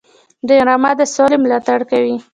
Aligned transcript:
ډرامه 0.47 0.91
د 0.99 1.01
سولې 1.15 1.37
ملاتړ 1.43 1.79
کوي 1.91 2.15